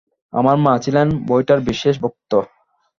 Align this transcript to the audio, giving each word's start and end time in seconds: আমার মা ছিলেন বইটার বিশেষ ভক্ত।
আমার 0.33 0.55
মা 0.57 0.73
ছিলেন 0.83 1.07
বইটার 1.27 1.59
বিশেষ 1.61 1.95
ভক্ত। 2.03 2.31